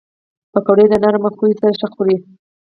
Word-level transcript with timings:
پکورې 0.51 0.85
له 0.91 0.97
نرم 1.03 1.23
خویو 1.37 1.59
سره 1.61 1.73
ښه 1.79 1.87
خوري 1.93 2.15